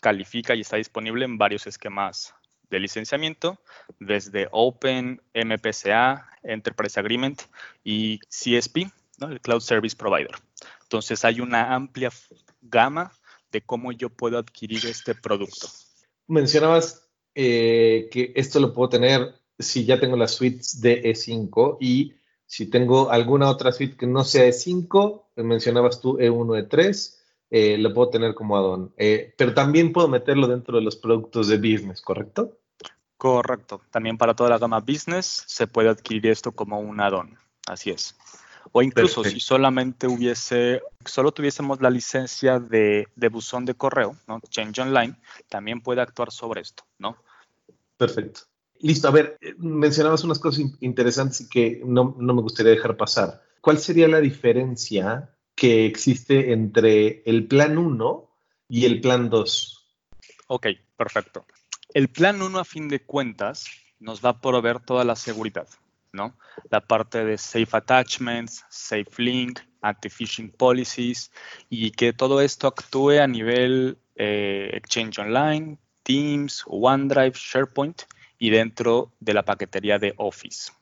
califica 0.01 0.55
y 0.55 0.61
está 0.61 0.77
disponible 0.77 1.25
en 1.25 1.37
varios 1.37 1.67
esquemas 1.67 2.33
de 2.69 2.79
licenciamiento, 2.79 3.59
desde 3.99 4.47
Open, 4.51 5.21
MPCA, 5.33 6.27
Enterprise 6.41 6.99
Agreement 6.99 7.41
y 7.83 8.19
CSP, 8.29 8.91
el 9.21 9.41
Cloud 9.41 9.61
Service 9.61 9.95
Provider. 9.95 10.35
Entonces 10.81 11.23
hay 11.23 11.39
una 11.39 11.73
amplia 11.73 12.11
gama 12.61 13.11
de 13.51 13.61
cómo 13.61 13.91
yo 13.91 14.09
puedo 14.09 14.37
adquirir 14.37 14.85
este 14.85 15.13
producto. 15.13 15.67
Mencionabas 16.27 17.07
eh, 17.35 18.09
que 18.11 18.33
esto 18.35 18.59
lo 18.59 18.73
puedo 18.73 18.89
tener 18.89 19.35
si 19.59 19.85
ya 19.85 19.99
tengo 19.99 20.17
las 20.17 20.35
suites 20.35 20.81
de 20.81 21.03
E5 21.03 21.77
y 21.79 22.13
si 22.53 22.67
tengo 22.67 23.09
alguna 23.09 23.49
otra 23.49 23.71
suite 23.71 23.97
que 23.97 24.05
no 24.05 24.23
sea 24.23 24.45
E5, 24.45 25.23
mencionabas 25.37 25.99
tú 25.99 26.19
E1, 26.19 26.69
E3, 26.69 27.19
eh, 27.49 27.79
lo 27.79 27.91
puedo 27.95 28.11
tener 28.11 28.35
como 28.35 28.55
add-on. 28.55 28.93
Eh, 28.95 29.33
pero 29.35 29.55
también 29.55 29.91
puedo 29.91 30.07
meterlo 30.07 30.45
dentro 30.45 30.77
de 30.77 30.83
los 30.83 30.95
productos 30.95 31.47
de 31.47 31.57
business, 31.57 31.99
¿correcto? 31.99 32.59
Correcto. 33.17 33.81
También 33.89 34.19
para 34.19 34.35
toda 34.35 34.51
la 34.51 34.59
gama 34.59 34.81
business 34.81 35.45
se 35.47 35.65
puede 35.65 35.89
adquirir 35.89 36.27
esto 36.27 36.51
como 36.51 36.79
un 36.79 37.01
add-on. 37.01 37.35
Así 37.65 37.89
es. 37.89 38.15
O 38.71 38.83
incluso 38.83 39.23
si 39.23 39.39
solamente 39.39 40.05
hubiese, 40.05 40.83
solo 41.05 41.31
tuviésemos 41.31 41.81
la 41.81 41.89
licencia 41.89 42.59
de, 42.59 43.07
de 43.15 43.29
buzón 43.29 43.65
de 43.65 43.73
correo, 43.73 44.15
¿no? 44.27 44.39
Change 44.47 44.79
Online, 44.79 45.15
también 45.49 45.81
puede 45.81 46.01
actuar 46.01 46.31
sobre 46.31 46.61
esto, 46.61 46.83
¿no? 46.99 47.17
Perfecto. 47.97 48.41
Listo, 48.83 49.07
a 49.07 49.11
ver, 49.11 49.37
eh, 49.39 49.55
mencionabas 49.59 50.25
unas 50.25 50.39
cosas 50.39 50.65
interesantes 50.81 51.47
que 51.49 51.81
no, 51.85 52.17
no 52.19 52.33
me 52.33 52.41
gustaría 52.41 52.73
dejar 52.73 52.97
pasar. 52.97 53.41
¿Cuál 53.61 53.77
sería 53.77 54.09
la 54.09 54.19
diferencia 54.19 55.33
que 55.55 55.85
existe 55.85 56.51
entre 56.51 57.23
el 57.25 57.47
plan 57.47 57.77
1 57.77 58.29
y 58.67 58.83
el 58.83 58.99
plan 58.99 59.29
2? 59.29 59.87
Ok, 60.47 60.67
perfecto. 60.97 61.45
El 61.93 62.09
plan 62.09 62.41
1, 62.41 62.59
a 62.59 62.65
fin 62.65 62.89
de 62.89 63.05
cuentas, 63.05 63.67
nos 64.01 64.19
va 64.23 64.31
a 64.31 64.41
proveer 64.41 64.81
toda 64.81 65.05
la 65.05 65.15
seguridad, 65.15 65.69
¿no? 66.11 66.37
La 66.69 66.81
parte 66.81 67.23
de 67.23 67.37
safe 67.37 67.69
attachments, 67.71 68.65
safe 68.67 69.11
link, 69.17 69.61
anti-phishing 69.81 70.51
policies 70.51 71.31
y 71.69 71.91
que 71.91 72.11
todo 72.11 72.41
esto 72.41 72.67
actúe 72.67 73.21
a 73.21 73.27
nivel 73.27 73.97
eh, 74.15 74.71
Exchange 74.73 75.19
Online, 75.19 75.77
Teams, 76.03 76.65
OneDrive, 76.67 77.31
SharePoint 77.35 78.03
y 78.43 78.49
dentro 78.49 79.13
de 79.21 79.33
la 79.33 79.45
paquetería 79.45 79.99
de 79.99 80.15
Office. 80.17 80.73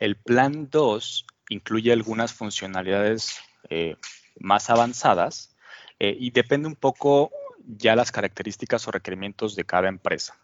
El 0.00 0.16
plan 0.16 0.68
2 0.72 1.24
incluye 1.48 1.92
algunas 1.92 2.32
funcionalidades 2.32 3.38
eh, 3.68 3.94
más 4.40 4.70
avanzadas 4.70 5.54
eh, 6.00 6.16
y 6.18 6.32
depende 6.32 6.66
un 6.66 6.74
poco 6.74 7.30
ya 7.64 7.94
las 7.94 8.10
características 8.10 8.88
o 8.88 8.90
requerimientos 8.90 9.54
de 9.54 9.62
cada 9.62 9.88
empresa. 9.88 10.36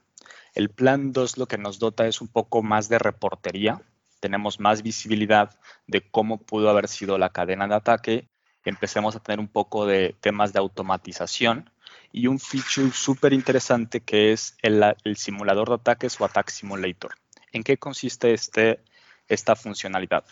El 0.54 0.70
plan 0.70 1.10
2 1.10 1.36
lo 1.36 1.48
que 1.48 1.58
nos 1.58 1.80
dota 1.80 2.06
es 2.06 2.20
un 2.20 2.28
poco 2.28 2.62
más 2.62 2.88
de 2.88 3.00
reportería, 3.00 3.82
tenemos 4.20 4.60
más 4.60 4.84
visibilidad 4.84 5.58
de 5.88 6.08
cómo 6.08 6.38
pudo 6.38 6.70
haber 6.70 6.86
sido 6.86 7.18
la 7.18 7.30
cadena 7.30 7.66
de 7.66 7.74
ataque, 7.74 8.28
empecemos 8.64 9.16
a 9.16 9.20
tener 9.20 9.40
un 9.40 9.48
poco 9.48 9.84
de 9.84 10.14
temas 10.20 10.52
de 10.52 10.60
automatización 10.60 11.72
y 12.12 12.26
un 12.26 12.38
feature 12.38 12.90
súper 12.92 13.32
interesante 13.32 14.00
que 14.00 14.32
es 14.32 14.56
el, 14.62 14.94
simulador 15.16 15.68
de 15.68 15.74
ataques 15.74 16.20
o 16.20 16.24
Attack 16.24 16.50
Simulator. 16.50 17.14
¿En 17.52 17.62
qué 17.62 17.76
consiste 17.76 18.32
este, 18.32 18.80
esta 19.28 19.56
funcionalidad? 19.56 20.24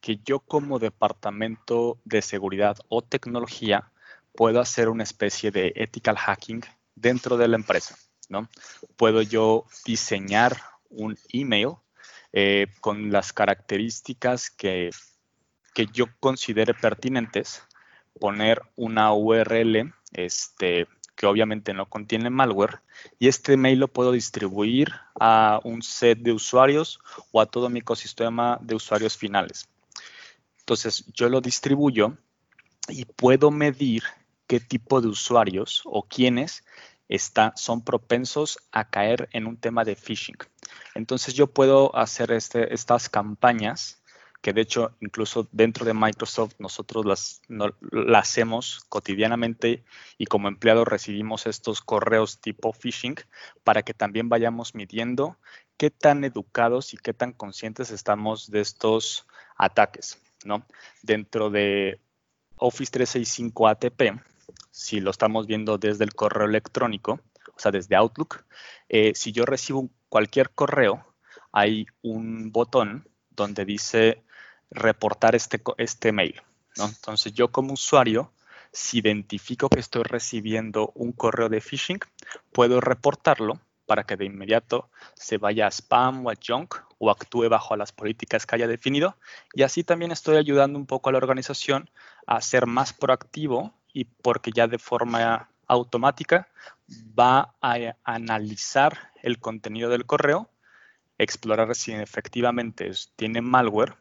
Que 0.00 0.18
yo 0.24 0.40
como 0.40 0.78
departamento 0.78 1.98
de 2.04 2.22
seguridad 2.22 2.76
o 2.88 3.02
tecnología 3.02 3.90
puedo 4.34 4.60
hacer 4.60 4.88
una 4.88 5.02
especie 5.02 5.50
de 5.50 5.72
ethical 5.76 6.16
hacking 6.16 6.62
dentro 6.94 7.36
de 7.36 7.48
la 7.48 7.56
empresa. 7.56 7.96
¿no? 8.28 8.48
Puedo 8.96 9.22
yo 9.22 9.64
diseñar 9.84 10.60
un 10.90 11.18
email 11.32 11.74
eh, 12.32 12.66
con 12.80 13.10
las 13.10 13.32
características 13.32 14.50
que, 14.50 14.90
que 15.74 15.86
yo 15.86 16.06
considere 16.20 16.74
pertinentes, 16.74 17.62
poner 18.20 18.62
una 18.76 19.12
URL 19.12 19.92
este, 20.12 20.86
que 21.16 21.26
obviamente 21.26 21.74
no 21.74 21.86
contiene 21.86 22.30
malware, 22.30 22.80
y 23.18 23.28
este 23.28 23.56
mail 23.56 23.80
lo 23.80 23.88
puedo 23.88 24.12
distribuir 24.12 24.92
a 25.18 25.60
un 25.64 25.82
set 25.82 26.18
de 26.18 26.32
usuarios 26.32 27.00
o 27.32 27.40
a 27.40 27.46
todo 27.46 27.68
mi 27.70 27.80
ecosistema 27.80 28.58
de 28.60 28.74
usuarios 28.74 29.16
finales. 29.16 29.68
Entonces, 30.60 31.04
yo 31.14 31.28
lo 31.28 31.40
distribuyo 31.40 32.16
y 32.88 33.04
puedo 33.06 33.50
medir 33.50 34.04
qué 34.46 34.60
tipo 34.60 35.00
de 35.00 35.08
usuarios 35.08 35.82
o 35.84 36.02
quiénes 36.02 36.64
son 37.54 37.82
propensos 37.82 38.58
a 38.72 38.90
caer 38.90 39.28
en 39.32 39.46
un 39.46 39.56
tema 39.56 39.84
de 39.84 39.96
phishing. 39.96 40.36
Entonces, 40.94 41.34
yo 41.34 41.46
puedo 41.46 41.96
hacer 41.96 42.32
este, 42.32 42.74
estas 42.74 43.08
campañas 43.08 44.02
que 44.46 44.52
de 44.52 44.60
hecho 44.60 44.96
incluso 45.00 45.48
dentro 45.50 45.84
de 45.84 45.92
Microsoft 45.92 46.54
nosotros 46.60 47.04
las, 47.04 47.42
hacemos 48.14 48.84
cotidianamente 48.88 49.82
y 50.18 50.26
como 50.26 50.46
empleados 50.46 50.86
recibimos 50.86 51.48
estos 51.48 51.80
correos 51.80 52.40
tipo 52.40 52.72
phishing 52.72 53.16
para 53.64 53.82
que 53.82 53.92
también 53.92 54.28
vayamos 54.28 54.76
midiendo 54.76 55.36
qué 55.76 55.90
tan 55.90 56.22
educados 56.22 56.94
y 56.94 56.96
qué 56.96 57.12
tan 57.12 57.32
conscientes 57.32 57.90
estamos 57.90 58.48
de 58.48 58.60
estos 58.60 59.26
ataques. 59.56 60.22
¿no? 60.44 60.64
Dentro 61.02 61.50
de 61.50 61.98
Office 62.54 62.92
365 62.92 63.66
ATP, 63.66 64.22
si 64.70 65.00
lo 65.00 65.10
estamos 65.10 65.48
viendo 65.48 65.76
desde 65.76 66.04
el 66.04 66.14
correo 66.14 66.46
electrónico, 66.46 67.18
o 67.52 67.58
sea, 67.58 67.72
desde 67.72 67.96
Outlook, 67.96 68.44
eh, 68.88 69.10
si 69.16 69.32
yo 69.32 69.44
recibo 69.44 69.90
cualquier 70.08 70.50
correo, 70.50 71.04
hay 71.50 71.88
un 72.02 72.52
botón 72.52 73.08
donde 73.30 73.64
dice 73.64 74.22
reportar 74.70 75.34
este, 75.34 75.60
este 75.78 76.12
mail. 76.12 76.40
Entonces 76.76 77.32
yo 77.32 77.50
como 77.50 77.72
usuario, 77.72 78.32
si 78.72 78.98
identifico 78.98 79.68
que 79.68 79.80
estoy 79.80 80.02
recibiendo 80.02 80.92
un 80.94 81.12
correo 81.12 81.48
de 81.48 81.60
phishing, 81.60 82.00
puedo 82.52 82.80
reportarlo 82.80 83.60
para 83.86 84.04
que 84.04 84.16
de 84.16 84.26
inmediato 84.26 84.90
se 85.14 85.38
vaya 85.38 85.66
a 85.66 85.70
spam 85.70 86.26
o 86.26 86.30
a 86.30 86.34
junk 86.34 86.74
o 86.98 87.10
actúe 87.10 87.48
bajo 87.48 87.76
las 87.76 87.92
políticas 87.92 88.44
que 88.44 88.56
haya 88.56 88.66
definido. 88.66 89.16
Y 89.54 89.62
así 89.62 89.84
también 89.84 90.10
estoy 90.12 90.36
ayudando 90.36 90.78
un 90.78 90.86
poco 90.86 91.08
a 91.08 91.12
la 91.12 91.18
organización 91.18 91.88
a 92.26 92.40
ser 92.40 92.66
más 92.66 92.92
proactivo 92.92 93.72
y 93.92 94.04
porque 94.04 94.50
ya 94.52 94.66
de 94.66 94.78
forma 94.78 95.48
automática 95.68 96.48
va 97.18 97.54
a 97.60 97.76
analizar 98.04 99.12
el 99.22 99.38
contenido 99.38 99.88
del 99.88 100.06
correo, 100.06 100.50
explorar 101.18 101.74
si 101.74 101.92
efectivamente 101.92 102.90
tiene 103.16 103.40
malware 103.40 103.96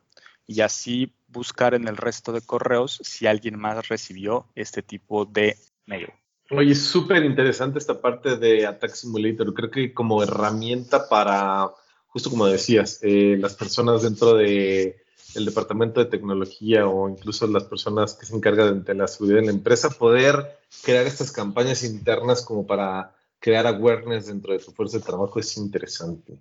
y 0.48 0.62
así 0.62 1.14
buscar 1.28 1.74
en 1.74 1.88
el 1.88 1.98
resto 1.98 2.32
de 2.32 2.42
correos 2.42 3.00
si 3.04 3.28
alguien 3.28 3.60
más 3.60 3.88
recibió 3.88 4.48
este 4.56 4.82
tipo 4.82 5.25
de 5.25 5.58
mail. 5.86 6.08
Oye, 6.52 6.72
es 6.72 6.84
súper 6.84 7.25
interesante 7.25 7.80
esta 7.80 8.00
parte 8.00 8.38
de 8.38 8.68
Attack 8.68 8.94
Simulator. 8.94 9.54
Creo 9.54 9.72
que 9.72 9.94
como 9.94 10.22
herramienta 10.22 11.10
para, 11.10 11.72
justo 12.08 12.30
como 12.30 12.46
decías, 12.46 13.00
eh, 13.02 13.38
las 13.40 13.56
personas 13.56 14.04
dentro 14.04 14.36
de 14.36 15.04
departamento 15.44 16.00
de 16.00 16.06
tecnología 16.06 16.88
o 16.88 17.10
incluso 17.10 17.48
las 17.48 17.66
personas 17.66 18.14
que 18.14 18.25
se 18.25 18.36
encargan 18.36 18.84
de 18.86 18.94
la 18.94 19.08
seguridad 19.08 19.40
en 19.40 19.48
la 19.48 19.52
empresa, 19.52 19.90
poder 19.90 20.60
crear 20.84 21.06
estas 21.06 21.32
campañas 21.32 21.84
internas 21.84 22.42
como 22.42 22.66
para 22.66 23.14
crear 23.40 23.68
awareness 23.68 24.28
dentro 24.28 24.54
de 24.54 24.60
tu 24.60 24.72
fuerza 24.72 25.00
de 25.00 25.04
trabajo 25.04 25.40
es 25.40 25.58
interesante. 25.58 26.40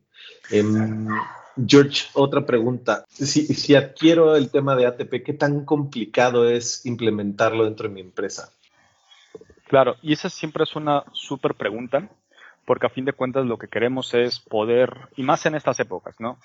Em, 0.50 1.08
George, 1.56 2.08
otra 2.14 2.44
pregunta. 2.44 3.04
Si, 3.08 3.74
adquiero 3.74 4.34
el 4.34 4.50
tema 4.50 4.74
de 4.74 4.86
ATP, 4.86 5.22
¿qué 5.24 5.32
tan 5.32 5.64
complicado 5.64 6.48
es 6.48 6.84
implementarlo 6.84 7.64
dentro 7.64 7.88
de 7.88 7.94
mi 7.94 8.00
empresa? 8.00 8.52
Claro, 9.68 9.96
y 10.02 10.12
esa 10.12 10.28
siempre 10.28 10.64
es 10.64 10.74
una 10.74 11.04
súper 11.12 11.54
pregunta, 11.54 12.08
porque 12.64 12.86
a 12.86 12.90
fin 12.90 13.04
de 13.04 13.12
cuentas 13.12 13.46
lo 13.46 13.58
que 13.58 13.68
queremos 13.68 14.14
es 14.14 14.40
poder, 14.40 15.08
y 15.16 15.22
más 15.22 15.46
en 15.46 15.54
estas 15.54 15.78
épocas, 15.80 16.16
¿no? 16.18 16.38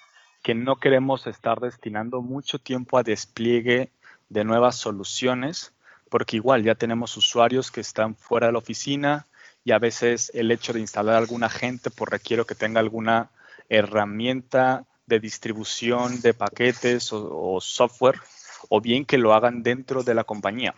Que 0.44 0.54
no 0.54 0.75
queremos 0.75 1.25
estar 1.28 1.60
destinando 1.60 2.22
mucho 2.22 2.60
tiempo 2.60 2.98
a 2.98 3.04
despliegue 3.04 3.92
de 4.30 4.44
nuevas 4.44 4.75
soluciones, 4.75 5.74
porque 6.10 6.38
igual 6.38 6.63
ya 6.63 6.75
tenemos 6.75 7.18
usuarios 7.18 7.72
que 7.72 7.82
están 7.82 8.16
fuera 8.16 8.48
de 8.48 8.54
la 8.54 8.60
oficina 8.60 9.28
y 9.63 9.72
a 9.72 9.80
veces 9.80 10.32
el 10.34 10.51
hecho 10.51 10.74
de 10.74 10.80
instalar 10.80 11.16
alguna 11.16 11.48
agente 11.48 11.92
pues 11.92 12.10
requiero 12.10 12.46
que 12.46 12.56
tenga 12.56 12.80
alguna 12.80 13.32
herramienta 13.70 14.86
de 15.10 15.20
distribución 15.20 16.22
de 16.22 16.34
paquetes 16.34 17.10
o, 17.12 17.60
software 17.60 18.22
o 18.70 18.80
bien 18.80 19.04
que 19.04 19.18
lo 19.18 19.34
hagan 19.34 19.63
dentro 19.63 20.04
de 20.04 20.13
la 20.13 20.24
compañía. 20.24 20.75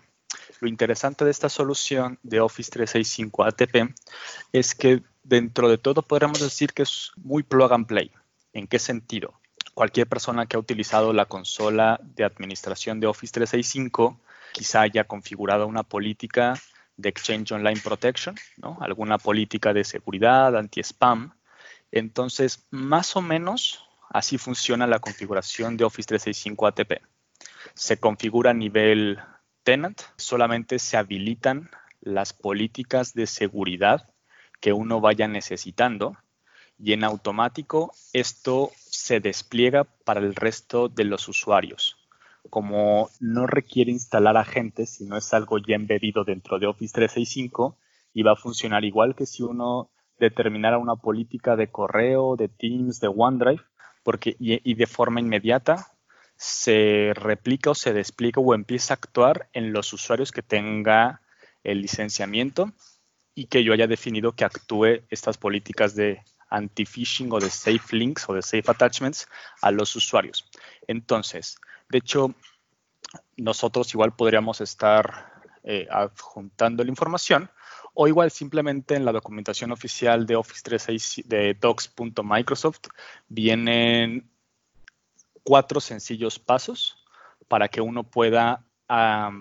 Lo 0.60 0.68
interesante 0.68 1.26
de 1.26 1.32
esta 1.32 1.50
solución 1.50 2.18
de 2.24 2.40
Office 2.40 2.72
365 2.72 3.44
ATP 3.44 3.94
es 4.54 4.74
que 4.74 5.04
dentro 5.24 5.70
de 5.70 5.78
todo 5.78 6.02
podríamos 6.02 6.40
decir 6.40 6.74
que 6.74 6.84
es 6.84 7.12
muy 7.18 7.44
plug 7.44 7.74
and 7.74 7.86
play. 7.86 8.12
¿En 8.54 8.68
qué 8.68 8.80
sentido? 8.80 9.34
Cualquier 9.74 10.08
persona 10.08 10.46
que 10.46 10.56
ha 10.58 10.60
utilizado 10.60 11.14
la 11.14 11.26
consola 11.26 12.00
de 12.04 12.24
administración 12.24 13.00
de 13.00 13.08
Office 13.08 13.34
365 13.34 14.20
quizá 14.54 14.82
haya 14.82 15.06
configurado 15.06 15.68
una 15.68 15.84
política 15.84 16.56
de 16.98 17.10
Exchange 17.10 17.54
Online 17.54 17.80
Protection, 17.80 18.36
¿no? 18.58 18.78
alguna 18.82 19.18
política 19.18 19.74
de 19.74 19.84
seguridad, 19.84 20.56
anti-spam. 20.56 21.34
Entonces, 21.92 22.68
más 22.70 23.16
o 23.16 23.22
menos 23.22 23.91
así 24.14 24.38
funciona 24.38 24.88
la 24.88 25.00
configuración 25.00 25.78
de 25.78 25.86
Office 25.86 26.08
365 26.08 26.68
ATP. 26.68 27.02
Se 27.74 28.00
configura 28.00 28.52
a 28.52 28.54
nivel 28.54 29.20
tenant, 29.64 30.02
solamente 30.18 30.80
se 30.80 30.98
habilitan 30.98 31.70
las 32.02 32.34
políticas 32.34 33.14
de 33.14 33.28
seguridad 33.28 34.10
que 34.60 34.74
uno 34.74 35.02
vaya 35.02 35.28
necesitando 35.28 36.18
y 36.78 36.94
en 36.94 37.04
automático 37.04 37.94
esto 38.12 38.72
se 38.76 39.20
despliega 39.20 39.84
para 39.84 40.20
el 40.20 40.36
resto 40.36 40.90
de 40.90 41.06
los 41.06 41.28
usuarios. 41.28 41.98
Como 42.50 43.10
no 43.20 43.46
requiere 43.46 43.92
instalar 43.92 44.36
agentes, 44.36 44.90
sino 44.90 45.16
es 45.16 45.34
algo 45.34 45.60
ya 45.60 45.76
embebido 45.76 46.24
dentro 46.24 46.58
de 46.60 46.66
Office 46.66 46.94
365 46.94 47.78
y 48.14 48.24
va 48.24 48.34
a 48.34 48.36
funcionar 48.36 48.84
igual 48.84 49.16
que 49.16 49.28
si 49.28 49.44
uno 49.44 49.92
determinara 50.20 50.78
una 50.78 50.96
política 50.96 51.56
de 51.56 51.70
correo, 51.70 52.36
de 52.36 52.48
Teams, 52.48 53.00
de 53.00 53.08
OneDrive, 53.08 53.62
porque 54.04 54.36
y, 54.40 54.74
de 54.74 54.88
forma 54.88 55.20
inmediata 55.20 55.88
se 56.36 57.14
replica 57.16 57.72
o 57.72 57.76
se 57.76 57.94
despliega 57.94 58.42
o 58.42 58.56
empieza 58.56 58.94
a 58.94 58.96
actuar 58.96 59.50
en 59.54 59.74
los 59.74 59.94
usuarios 59.94 60.32
que 60.32 60.42
tenga 60.42 61.22
el 61.64 61.82
licenciamiento 61.82 62.74
y 63.36 63.46
que 63.46 63.64
yo 63.64 63.74
haya 63.74 63.88
definido 63.88 64.34
que 64.34 64.46
actúe 64.46 65.04
estas 65.10 65.38
políticas 65.38 65.96
de 65.96 66.24
anti-phishing 66.50 67.32
o 67.32 67.40
de 67.40 67.50
safe 67.50 67.96
links 67.96 68.28
o 68.28 68.34
de 68.34 68.42
safe 68.42 68.70
attachments 68.70 69.28
a 69.62 69.72
los 69.72 69.96
usuarios. 69.96 70.50
Entonces, 70.88 71.58
de 71.90 72.00
hecho, 72.00 72.36
nosotros 73.38 73.94
igual 73.94 74.16
podríamos 74.16 74.62
estar 74.62 75.31
eh, 75.64 75.88
adjuntando 75.92 76.84
la 76.84 76.90
información 76.90 77.50
o 77.94 78.08
igual 78.08 78.32
simplemente 78.32 78.96
en 78.96 79.06
la 79.06 79.12
documentación 79.12 79.72
oficial 79.72 80.26
de 80.26 80.36
Office 80.36 80.62
365 80.64 81.30
de 81.30 81.54
docs.microsoft 81.54 82.88
vienen 83.28 84.30
cuatro 85.44 85.80
sencillos 85.80 86.40
pasos 86.40 86.98
para 87.48 87.68
que 87.68 87.82
uno 87.82 88.04
pueda 88.04 88.66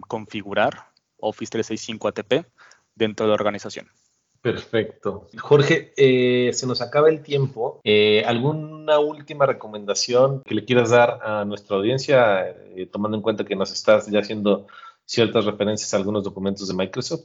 configurar 0.06 0.90
Office 1.18 1.50
365 1.50 2.08
ATP 2.08 2.46
dentro 2.94 3.26
de 3.26 3.30
la 3.30 3.34
organización. 3.34 3.88
Perfecto. 4.40 5.26
Jorge, 5.38 5.92
eh, 5.96 6.52
se 6.52 6.66
nos 6.66 6.80
acaba 6.80 7.08
el 7.08 7.22
tiempo. 7.22 7.80
Eh, 7.84 8.22
¿Alguna 8.26 8.98
última 8.98 9.46
recomendación 9.46 10.42
que 10.44 10.54
le 10.54 10.64
quieras 10.64 10.90
dar 10.90 11.18
a 11.22 11.44
nuestra 11.44 11.76
audiencia, 11.76 12.56
tomando 12.90 13.16
en 13.16 13.22
cuenta 13.22 13.44
que 13.44 13.56
nos 13.56 13.72
estás 13.72 14.06
ya 14.06 14.20
haciendo 14.20 14.66
ciertas 15.10 15.44
referencias 15.44 15.92
a 15.92 15.96
algunos 15.96 16.22
documentos 16.22 16.68
de 16.68 16.74
Microsoft? 16.74 17.24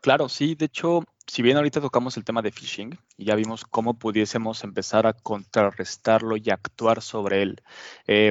claro, 0.00 0.28
sí. 0.28 0.56
De 0.56 0.64
hecho, 0.64 1.04
si 1.24 1.40
bien 1.40 1.56
ahorita 1.56 1.80
tocamos 1.80 2.16
el 2.16 2.24
tema 2.24 2.42
de 2.42 2.50
phishing 2.50 2.98
y 3.16 3.26
ya 3.26 3.36
vimos 3.36 3.64
cómo 3.64 3.94
pudiésemos 3.94 4.64
empezar 4.64 5.06
a 5.06 5.12
contrarrestarlo 5.12 6.36
y 6.36 6.50
actuar 6.50 7.00
sobre 7.00 7.42
él, 7.42 7.62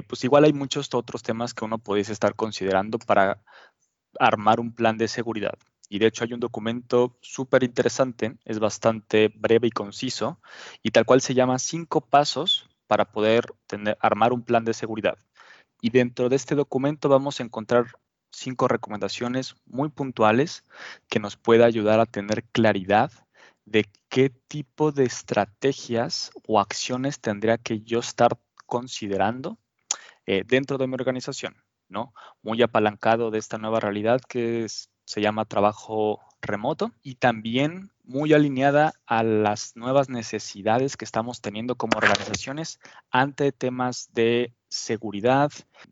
pues 0.07 0.25
igual 0.25 0.43
hay 0.43 0.51
muchos 0.51 0.93
otros 0.93 1.23
temas 1.23 1.53
que 1.53 1.63
uno 1.63 1.77
pudiese 1.77 2.11
estar 2.11 2.35
considerando 2.35 2.99
para 2.99 3.41
armar 4.19 4.59
un 4.59 4.73
plan 4.73 4.97
de 4.97 5.07
seguridad. 5.07 5.57
Y 5.87 5.99
de 5.99 6.07
hecho 6.07 6.25
hay 6.25 6.33
un 6.33 6.41
documento 6.41 7.15
súper 7.21 7.63
interesante, 7.63 8.35
es 8.43 8.59
bastante 8.59 9.29
breve 9.33 9.67
y 9.67 9.71
conciso, 9.71 10.41
y 10.83 10.91
tal 10.91 11.05
cual 11.05 11.21
se 11.21 11.33
llama 11.33 11.59
cinco 11.59 12.01
pasos 12.01 12.69
para 12.87 13.05
poder 13.05 13.45
armar 14.01 14.33
un 14.33 14.43
plan 14.43 14.65
de 14.65 14.73
seguridad. 14.73 15.17
Y 15.79 15.91
dentro 15.91 16.27
de 16.27 16.35
este 16.35 16.55
documento 16.55 17.07
vamos 17.07 17.39
a 17.39 17.43
encontrar 17.43 17.85
cinco 18.37 18.67
recomendaciones 18.67 19.55
muy 19.65 19.89
puntuales 19.89 20.63
que 21.09 21.19
nos 21.19 21.35
pueda 21.37 21.65
ayudar 21.65 21.99
a 21.99 22.05
tener 22.05 22.43
claridad 22.43 23.11
de 23.65 23.85
qué 24.09 24.29
tipo 24.29 24.91
de 24.91 25.05
estrategias 25.05 26.31
o 26.47 26.59
acciones 26.59 27.19
tendría 27.19 27.57
que 27.57 27.81
yo 27.81 27.99
estar 27.99 28.37
considerando 28.65 29.57
eh, 30.25 30.43
dentro 30.45 30.77
de 30.77 30.87
mi 30.87 30.93
organización, 30.93 31.55
¿no? 31.89 32.13
Muy 32.41 32.61
apalancado 32.61 33.31
de 33.31 33.39
esta 33.39 33.57
nueva 33.57 33.79
realidad 33.79 34.21
que 34.21 34.67
se 35.05 35.21
llama 35.21 35.45
trabajo 35.45 36.19
remoto 36.41 36.91
y 37.01 37.15
también 37.15 37.91
muy 38.03 38.33
alineada 38.33 38.93
a 39.05 39.23
las 39.23 39.75
nuevas 39.75 40.09
necesidades 40.09 40.95
que 40.95 41.05
estamos 41.05 41.41
teniendo 41.41 41.75
como 41.75 41.97
organizaciones 41.97 42.79
ante 43.09 43.51
temas 43.51 44.09
de 44.13 44.53
seguridad, 44.69 45.51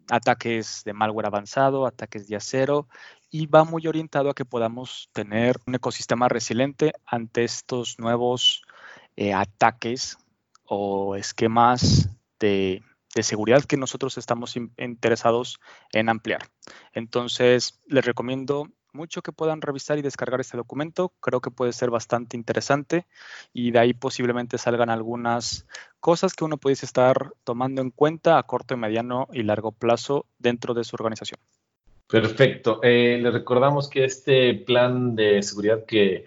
ataques 0.10 0.84
de 0.86 0.94
malware 0.94 1.28
avanzado, 1.28 1.86
ataques 1.86 2.28
de 2.28 2.36
acero 2.36 2.88
y 3.30 3.48
va 3.48 3.64
muy 3.64 3.88
orientado 3.88 4.30
a 4.30 4.34
que 4.34 4.46
podamos 4.46 5.10
tener 5.14 5.58
un 5.66 5.76
ecosistema 5.76 6.30
resiliente 6.30 6.94
ante 7.06 7.44
estos 7.44 8.00
nuevos 8.00 8.64
eh, 9.16 9.34
ataques 9.34 10.18
o 10.66 11.16
esquemas 11.16 12.10
de, 12.40 12.84
de 13.16 13.24
seguridad 13.24 13.64
que 13.64 13.78
nosotros 13.78 14.18
estamos 14.18 14.56
interesados 14.78 15.60
en 15.92 16.10
ampliar. 16.10 16.50
Entonces, 16.94 17.80
les 17.88 18.06
recomiendo 18.06 18.70
mucho 18.96 19.22
que 19.22 19.32
puedan 19.32 19.62
revisar 19.62 20.00
y 20.00 20.02
descargar 20.02 20.40
este 20.40 20.58
documento. 20.58 21.12
Creo 21.20 21.42
que 21.42 21.52
puede 21.52 21.74
ser 21.74 21.92
bastante 21.92 22.38
interesante 22.38 23.06
y 23.54 23.72
de 23.72 23.80
ahí 23.80 23.94
posiblemente 23.94 24.58
salgan 24.58 24.90
algunas 24.90 25.68
cosas 26.00 26.34
que 26.34 26.46
uno 26.46 26.58
pudiese 26.58 26.86
estar 26.86 27.34
tomando 27.44 27.82
en 27.82 27.92
cuenta 27.92 28.40
a 28.40 28.44
corto, 28.44 28.78
mediano 28.78 29.28
y 29.32 29.44
largo 29.44 29.72
plazo 29.72 30.26
dentro 30.40 30.74
de 30.74 30.84
su 30.84 30.96
organización. 30.96 31.40
Perfecto. 32.08 32.80
Eh, 32.84 33.20
les 33.22 33.34
recordamos 33.34 33.90
que 33.90 34.06
este 34.06 34.54
plan 34.54 35.16
de 35.16 35.42
seguridad 35.42 35.86
que, 35.86 36.26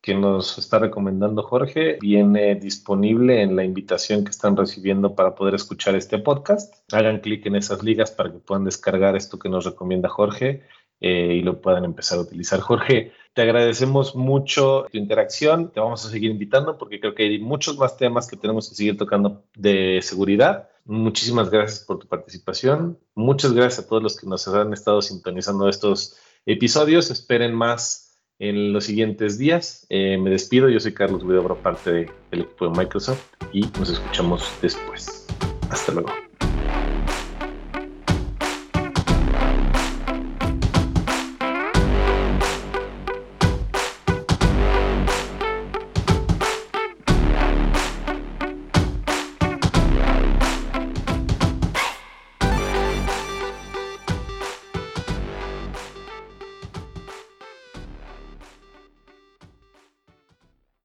que 0.00 0.14
nos 0.14 0.56
está 0.56 0.78
recomendando 0.78 1.42
Jorge 1.42 1.98
viene 2.00 2.54
disponible 2.54 3.42
en 3.42 3.56
la 3.56 3.64
invitación 3.64 4.24
que 4.24 4.30
están 4.30 4.56
recibiendo 4.56 5.16
para 5.16 5.34
poder 5.34 5.54
escuchar 5.54 5.96
este 5.96 6.18
podcast. 6.18 6.72
Hagan 6.92 7.18
clic 7.18 7.44
en 7.46 7.56
esas 7.56 7.82
ligas 7.82 8.12
para 8.12 8.30
que 8.30 8.38
puedan 8.38 8.64
descargar 8.64 9.16
esto 9.16 9.38
que 9.38 9.48
nos 9.48 9.64
recomienda 9.64 10.08
Jorge 10.08 10.62
eh, 11.00 11.34
y 11.34 11.42
lo 11.42 11.60
puedan 11.60 11.84
empezar 11.84 12.18
a 12.18 12.22
utilizar. 12.22 12.60
Jorge, 12.60 13.12
te 13.34 13.42
agradecemos 13.42 14.16
mucho 14.16 14.86
tu 14.90 14.98
interacción. 14.98 15.70
Te 15.70 15.80
vamos 15.80 16.04
a 16.04 16.10
seguir 16.10 16.30
invitando 16.30 16.78
porque 16.78 17.00
creo 17.00 17.14
que 17.14 17.24
hay 17.24 17.38
muchos 17.38 17.76
más 17.76 17.96
temas 17.96 18.28
que 18.28 18.36
tenemos 18.36 18.68
que 18.68 18.74
seguir 18.74 18.96
tocando 18.96 19.44
de 19.54 20.00
seguridad. 20.02 20.68
Muchísimas 20.84 21.50
gracias 21.50 21.80
por 21.80 21.98
tu 21.98 22.06
participación. 22.06 22.98
Muchas 23.14 23.52
gracias 23.52 23.84
a 23.84 23.88
todos 23.88 24.02
los 24.02 24.18
que 24.18 24.26
nos 24.26 24.46
han 24.48 24.72
estado 24.72 25.02
sintonizando 25.02 25.68
estos 25.68 26.16
episodios. 26.46 27.10
Esperen 27.10 27.54
más 27.54 28.06
en 28.38 28.72
los 28.72 28.84
siguientes 28.84 29.38
días. 29.38 29.86
Eh, 29.90 30.16
me 30.18 30.30
despido. 30.30 30.68
Yo 30.68 30.80
soy 30.80 30.94
Carlos 30.94 31.22
Guidobro, 31.22 31.56
parte 31.56 31.92
del 32.30 32.40
equipo 32.40 32.68
de 32.68 32.78
Microsoft 32.78 33.22
y 33.52 33.62
nos 33.78 33.90
escuchamos 33.90 34.48
después. 34.62 35.26
Hasta 35.70 35.92
luego. 35.92 36.25